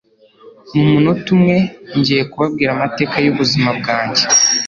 Mu 0.73 0.83
munota 0.91 1.27
umwe, 1.35 1.57
ngiye 1.97 2.23
kubabwira 2.31 2.69
amateka 2.73 3.15
yubuzima 3.25 3.69
bwanjye. 3.79 4.23